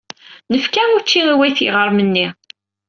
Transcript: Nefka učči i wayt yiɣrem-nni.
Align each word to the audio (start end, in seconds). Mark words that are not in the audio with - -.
Nefka 0.51 0.81
učči 0.95 1.19
i 1.31 1.33
wayt 1.39 1.57
yiɣrem-nni. 1.63 2.27